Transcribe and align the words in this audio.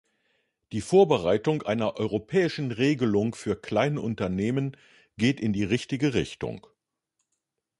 Die 0.71 0.81
Vorbereitung 0.81 1.61
einer 1.61 1.97
europäischen 1.97 2.71
Regelung 2.71 3.35
für 3.35 3.55
kleine 3.55 4.01
Unternehmen 4.01 4.75
geht 5.15 5.39
in 5.39 5.53
die 5.53 5.63
richtige 5.63 6.15
Richtung. 6.15 6.65